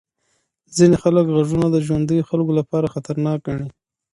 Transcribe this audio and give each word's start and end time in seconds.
ځینې 0.75 0.95
خلک 1.03 1.25
غږونه 1.35 1.67
د 1.71 1.77
ژوندیو 1.85 2.27
خلکو 2.29 2.51
لپاره 2.59 2.91
خطرناک 2.93 3.37
ګڼي. 3.47 3.67